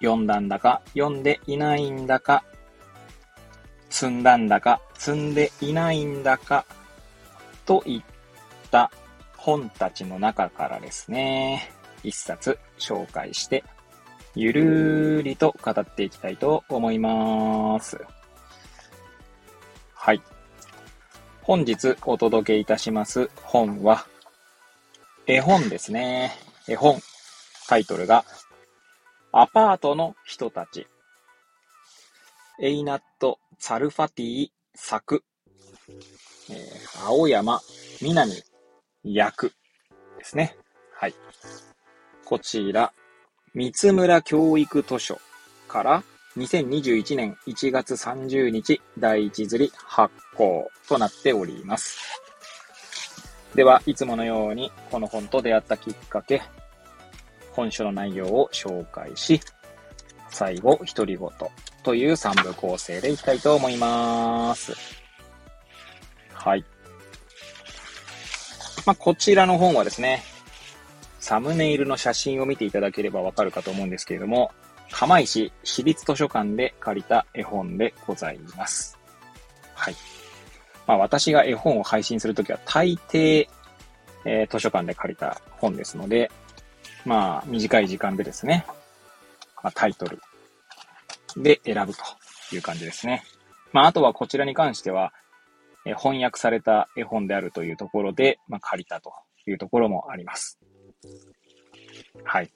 [0.00, 2.44] 読んだんだか、読んでいないんだか、
[3.90, 6.64] 積んだんだか、積んでいないんだか、
[7.66, 8.02] といっ
[8.70, 8.90] た
[9.36, 11.70] 本たちの中からですね、
[12.02, 13.64] 一冊紹介して、
[14.34, 17.98] ゆるーりと語っていきたいと思います。
[19.94, 20.22] はい。
[21.42, 24.06] 本日お届けいたします本は、
[25.26, 26.32] 絵本ですね。
[26.68, 27.00] 絵本。
[27.68, 28.24] タイトルが、
[29.32, 30.86] アパートの人たち。
[32.60, 35.22] エイナット・ツァルファティ作。
[36.50, 37.60] えー、青山
[38.00, 38.32] 南
[39.04, 39.52] 役
[40.18, 40.56] ですね。
[40.94, 41.14] はい。
[42.24, 42.92] こちら、
[43.54, 45.20] 三村教育図書
[45.68, 46.02] から
[46.38, 51.98] 2021年1月30日第一釣り発行となっております。
[53.54, 56.42] では、いつものようにこの本と出会ったきっかけ、
[57.58, 59.40] 本書の内容を紹介し、
[60.30, 61.28] 最後、独り言
[61.82, 64.74] という3部構成でいきたいと思います。
[66.32, 66.64] はい。
[68.86, 70.22] まあ、こちらの本はですね、
[71.18, 74.52] サムネイルの写真を見ていただければわかるかと思うんですけれども、
[74.92, 78.96] 釜石市立図書館で借りた絵本でございます。
[79.74, 79.96] はい。
[80.86, 83.48] まあ私が絵本を配信するときは大抵、
[84.24, 86.30] えー、図書館で借りた本ですので、
[87.04, 88.64] まあ短い時間でですね、
[89.62, 90.20] まあ、タイトル
[91.36, 92.02] で選ぶと
[92.54, 93.24] いう感じですね。
[93.72, 95.12] まああとはこちらに関しては、
[95.84, 99.12] え翻訳された絵本であるというところで、まあ、借りたと
[99.46, 100.58] いうところもあります。
[102.24, 102.50] はい。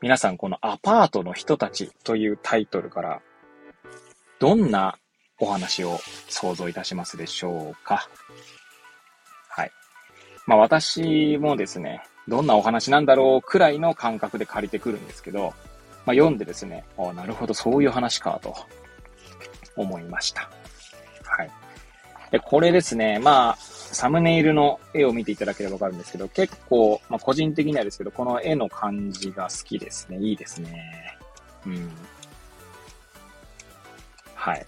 [0.00, 3.20] 皆さん、このアパートの人たちというタイトルから、
[4.40, 4.98] どんな
[5.38, 5.98] お話を
[6.28, 8.08] 想像いたしますでしょうか？
[9.48, 9.70] はい。
[10.46, 15.54] まあ私もですね、どんなお話なんだろうくらいの感覚で借りてくるんですけど、
[16.06, 18.54] まあ読んでですね、あなるほど、そういう話かと
[19.76, 20.50] 思いました。
[21.24, 21.50] はい。
[22.30, 30.18] で、これですね、まあ、サムネイルの絵を見ていただければわかるんですけど、結構、まあ個人的にはですけど、この絵の感じが好きですね。
[30.18, 31.18] いいですね。
[31.66, 31.90] うん。
[34.34, 34.66] はい。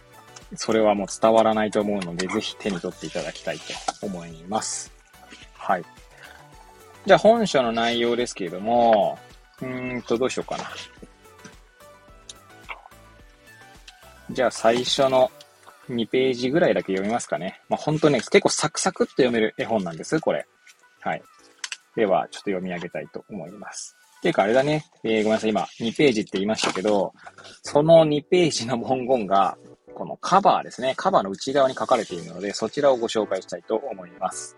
[0.57, 3.65] それはもう伝わらないと思うので、ぜひ手に取っていただきたいと
[4.07, 4.93] 思います。
[5.55, 5.85] はい。
[7.07, 9.19] じゃあ本書の内容ですけれども、
[9.61, 10.65] うんと、どうしようかな。
[14.31, 15.31] じゃあ最初の
[15.91, 17.61] 2ページぐらいだけ読みますかね。
[17.69, 20.47] まあ、本当ね、結構サクサクっと読める絵本なんです、これ。
[21.01, 21.23] はい。
[21.95, 23.97] では、ちょっと読み上げたいと思います。
[24.25, 24.87] ていうか、あれだね。
[25.05, 25.51] えー、ごめんなさい。
[25.51, 27.13] 今、2ページって言いましたけど、
[27.63, 29.59] その2ページの文言が、
[29.95, 30.95] このカバーですね。
[30.97, 34.57] カバーの内側に書かれているので、そちらをご紹介したいと思います。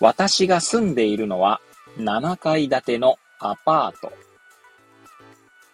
[0.00, 1.60] 私が住んでいるのは、
[1.98, 4.12] 7階建てのアパート。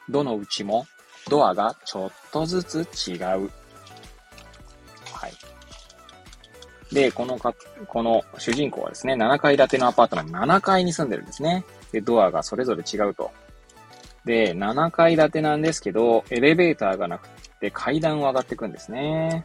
[0.09, 0.87] どのうちも
[1.29, 3.19] ドアがちょっとずつ違う。
[3.19, 3.39] は
[5.29, 6.93] い。
[6.95, 7.55] で、このか、
[7.87, 11.65] この主人公はですね、7階建てのアパートの7階に住んでるんですね。
[11.93, 13.31] で、ドアがそれぞれ違うと。
[14.25, 17.29] で、7階建てなんですけど、エレベーターがなく
[17.61, 19.45] て階段を上がっていくんですね。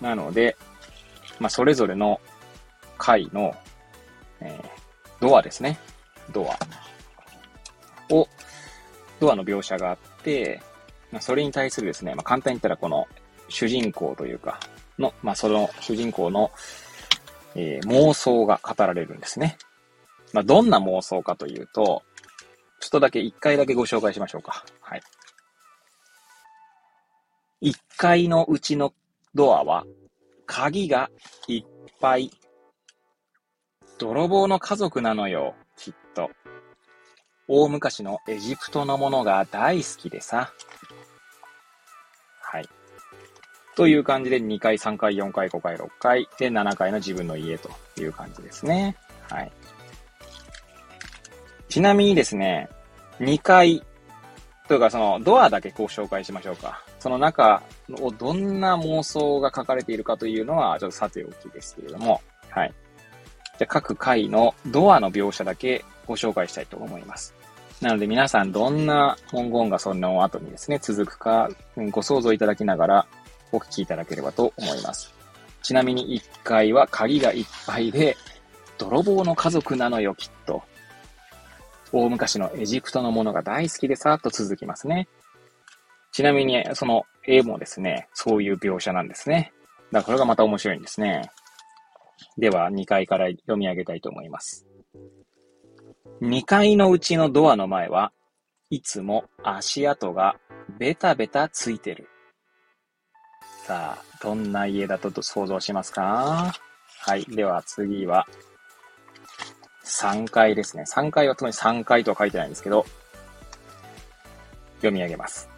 [0.00, 0.56] なので、
[1.40, 2.20] まあ、それぞれの
[2.98, 3.54] 階の、
[4.44, 4.68] えー、
[5.20, 5.78] ドアですね。
[6.32, 6.58] ドア
[8.14, 8.28] を、
[9.20, 10.60] ドアの描写があって、
[11.10, 13.06] まあ、それに対するですね、まあ、簡単に言ったらこの
[13.48, 14.58] 主人公というか、
[14.98, 16.50] の、まあ、その主人公の、
[17.54, 19.58] えー、妄想が語られるんですね。
[20.32, 22.02] まあ、どんな妄想かというと、
[22.80, 24.64] ちょっとだけ一回だけご紹介しましょうか。
[24.80, 25.02] はい。
[27.60, 28.92] 一階のうちの
[29.34, 29.84] ドアは、
[30.46, 31.10] 鍵が
[31.46, 31.64] いっ
[32.00, 32.30] ぱい。
[34.02, 36.28] 泥棒の家族なのよ、きっと。
[37.46, 40.52] 大昔のエジプトのものが大好きでさ。
[42.40, 42.68] はい。
[43.76, 48.96] という感じで2回、3回、4回、5回、6回、で7回の自分の家という感じですね。
[49.30, 49.52] はい。
[51.68, 52.68] ちなみにですね、
[53.20, 53.84] 2回、
[54.66, 56.84] というかそのドアだけご紹介しましょうか。
[56.98, 57.62] その中
[58.00, 62.20] をどんな妄想が書かれているかというのはちょっとさておきですけれども、
[62.50, 62.74] はい。
[63.58, 67.34] じゃ各回のドアの描写だけご紹介したいと思います。
[67.80, 71.50] なので皆さんどんな文言がその後にですね、続くか
[71.90, 73.06] ご想像いただきながら
[73.50, 75.12] お聞きいただければと思います。
[75.62, 78.16] ちなみに1階は鍵がいっぱいで、
[78.78, 80.62] 泥棒の家族なのよ、きっと。
[81.92, 85.08] 大昔のエジプトのものが大好きでさっ、と続きますね。
[86.10, 89.52] ちなみに、その絵もですね、そういう描写なんですね。
[89.92, 91.30] だからこれがまた面白いんですね。
[92.38, 94.66] では、2階から読み上げたいと思います。
[96.20, 98.12] 2階のうちのドアの前は
[98.70, 100.36] いつも足跡が
[100.78, 102.08] ベタベタついてる。
[103.66, 106.52] さあ、どんな家だと想像しますか？
[107.00, 107.24] はい。
[107.24, 108.26] では次は、
[109.84, 110.84] 3階ですね。
[110.84, 112.86] 3階はつまり3階とは書いてないんですけど、
[114.76, 115.48] 読み上げます。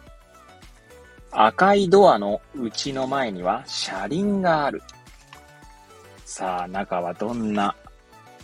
[1.31, 4.81] 赤いドアの内の前には車輪がある。
[6.37, 7.73] さあ、中はどんな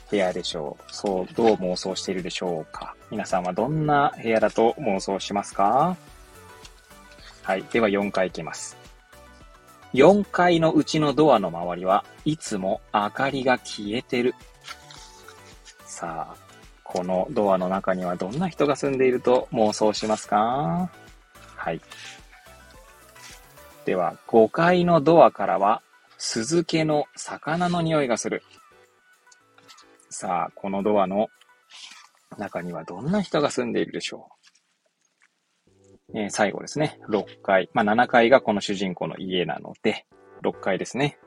[0.09, 0.83] 部屋でしょう？
[0.93, 2.95] そう、どう妄想しているでしょうか？
[3.09, 5.97] 皆さんはどんな部屋だと妄想しますか？
[7.43, 7.65] はい。
[7.69, 8.77] では4階いきます。
[9.93, 14.35] 4階のうちのドアの周りはいつも明かりが消えてる。
[15.85, 16.35] さあ、
[16.85, 20.89] このドアの中にはどんな人が住んでいると妄想しますか？
[21.57, 21.81] はい。
[23.83, 25.81] では、5階のドアからは
[26.23, 28.43] 酢漬けの魚の匂いがする。
[30.11, 31.29] さあ、このドアの
[32.37, 34.29] 中にはどんな人が住んでいるでしょ
[36.13, 36.19] う。
[36.19, 36.99] えー、最後ですね。
[37.09, 37.71] 6階。
[37.73, 40.05] まあ、7階がこの主人公の家なので、
[40.43, 41.17] 6階ですね。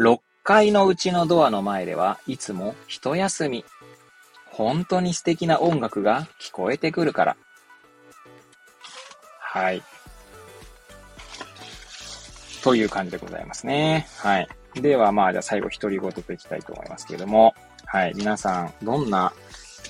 [0.00, 3.64] 6階のうちのドアの前ではいつも一休み。
[4.46, 7.36] 本当に素敵な音楽が聞こえてくるから。
[9.38, 9.84] はい。
[12.62, 14.06] という感じでございますね。
[14.18, 14.48] はい。
[14.74, 17.54] では、まあ、じゃあ最後、独り言といきたいと思いますけれども、
[17.84, 19.32] はい、皆さん、どんな、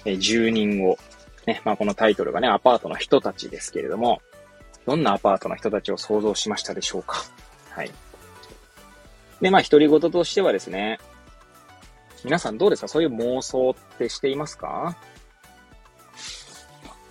[0.05, 0.99] え住人を、
[1.47, 4.21] ね、まあ、このタイトルがね、アパートの人たちですけれども、
[4.87, 7.17] どんなアパートの人たちを想像しましたでしょうか
[7.71, 7.91] はい。
[9.41, 10.99] で、まあ、独り言としてはですね、
[12.25, 12.89] 皆さんどうですか？
[12.89, 14.97] そういう妄想ってしていますか？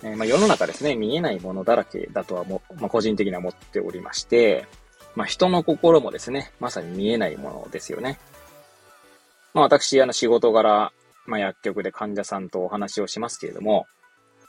[0.02, 4.66] えー、まあ、世の中ですね、見えないものだらけだとはも、まあ、個人的には思っておりまして、
[5.14, 8.18] まあ、人の心もですね、まさに見えないものですよね。
[9.54, 10.92] まあ、私、あの、仕事柄、
[11.26, 13.86] まあ、薬局で患者さんとお話をしますけれども、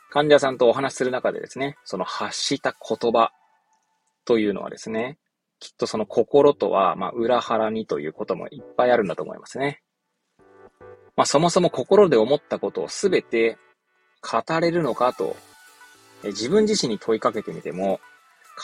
[0.09, 3.31] 患者さんとお話しする中でですね、その発した言葉
[4.25, 5.17] というのはですね、
[5.59, 9.81] きっとその心とは、まあ、裏腹にということもいっぱいあるんだと思いますね。
[11.15, 13.57] まあ、そもそも心で思ったことをすべて
[14.21, 15.35] 語れるのかと、
[16.23, 17.99] 自分自身に問いかけてみても、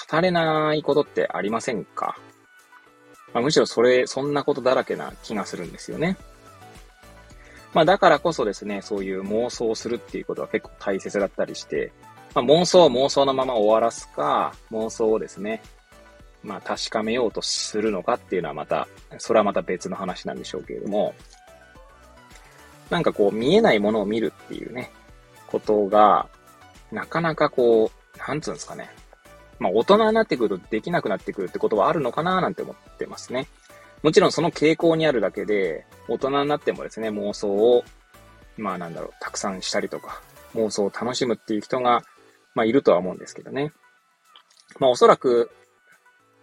[0.10, 2.18] 語れないことってありませんか、
[3.34, 6.18] まあ、むしろそれ、そんなことだらけな気がするんですよね。
[7.74, 11.92] まあだからこそですね、そういう妄想をするっていうことは結構大切だったりして、
[12.34, 15.62] まあ、妄想は妄想のまま終わらすか、妄想をですね、
[16.44, 18.88] まあ確かめようとするのかっていうのはまた、
[19.18, 21.14] それはまた別の話なんでしょうけれども、
[22.90, 24.92] なんかこう見えないものを見るっていうね、
[25.48, 26.28] ことが、
[26.92, 28.90] なかなかこう、なんつうんですかね、
[29.60, 33.48] まあ、大人になってくるとできなくなってくるってことはあるのかななんて思ってますね。
[34.02, 37.84] もちろんその傾向にあるだけで、大人になってもですね、妄想を、
[38.58, 40.22] まあなんだろう、たくさんしたりとか、
[40.56, 42.04] 妄想を楽しむっていう人が、
[42.56, 43.74] まあいるとは思うんですけどね。
[44.80, 45.52] まあおそらく、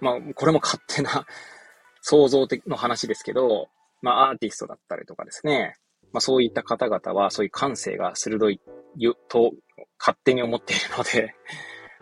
[0.00, 1.26] まあこれも勝手な
[2.02, 3.68] 想像的の話ですけど、
[4.02, 5.76] まあアーティストだったりとかですね、
[6.12, 8.61] まあそういった方々はそういう感性が鋭い
[9.28, 9.52] と
[9.99, 11.35] 勝手に思っているので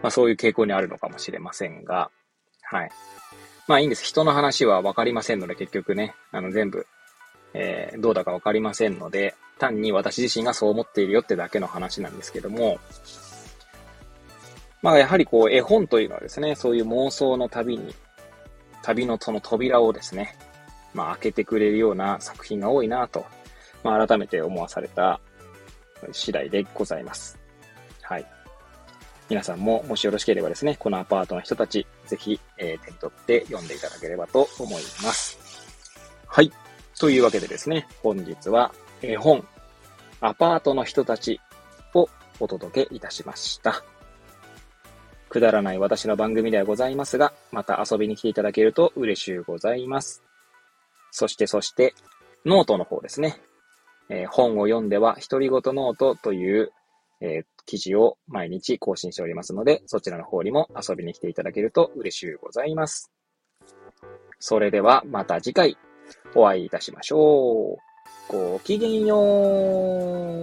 [0.03, 2.11] まあそういう傾向にあるのかもしれませんが、
[2.63, 2.91] はい。
[3.67, 4.05] まあいいんです。
[4.05, 6.87] 人の話はわかりませんので、結局ね、あの全部、
[7.55, 12.79] えー、どうだかわかりませんので、単に私自身がそう思っているよってだけの話なんですけども、
[14.83, 17.95] まあやはりこう絵本というのはですね、そういう妄想の旅に、
[18.83, 20.37] 旅のその扉をですね、
[20.93, 23.25] まあ開けてくれるような作品が多いなと、
[23.83, 25.21] まあ改めて思わされた
[26.13, 27.39] 次第でございます。
[28.03, 28.34] はい。
[29.31, 35.39] 皆さんももしよろしければですね、このアパートの人たち、ぜひ、えー、手に取って読んでいただければと思います。
[36.27, 36.53] はい。
[36.99, 39.47] というわけでですね、本日は絵本、
[40.21, 41.41] アパートの人たち
[41.95, 43.83] をお届けいたしました。
[45.29, 50.23] くだらない私の番組ではございますが、また遊びに来ていただけると嬉しゅうございます。
[51.11, 51.95] そしてそして、
[52.45, 53.41] ノートの方ですね。
[54.11, 56.73] えー、本を読んでは独り言ノートという、
[57.21, 63.11] えー、記事を毎日更新しておりますので、そちらの方にも遊びに来ていただけると嬉しゅうございます。
[64.39, 65.79] それではまた次回
[66.35, 67.79] お会いいたしましょう。
[68.29, 70.35] ごきげんよう。